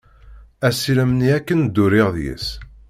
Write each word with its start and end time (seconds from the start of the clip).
Asirem-nni 0.67 1.29
akken 1.37 1.59
dduriɣ 1.65 2.07
deg-s. 2.15 2.47